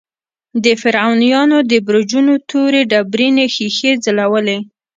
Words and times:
د 0.63 0.65
فرعونیانو 0.81 1.57
د 1.71 1.73
برجونو 1.87 2.33
تورې 2.49 2.81
ډبرینې 2.91 3.45
ښیښې 3.53 3.91
ځلولې. 4.03 4.57